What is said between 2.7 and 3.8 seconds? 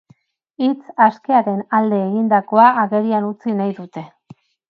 agerian utzi nahi